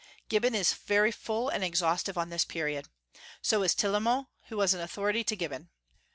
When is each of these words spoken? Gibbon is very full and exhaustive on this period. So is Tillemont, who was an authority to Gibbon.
Gibbon 0.29 0.55
is 0.55 0.73
very 0.73 1.11
full 1.11 1.49
and 1.49 1.63
exhaustive 1.63 2.17
on 2.17 2.29
this 2.29 2.43
period. 2.43 2.87
So 3.43 3.61
is 3.61 3.75
Tillemont, 3.75 4.29
who 4.47 4.57
was 4.57 4.73
an 4.73 4.81
authority 4.81 5.23
to 5.25 5.35
Gibbon. 5.35 5.69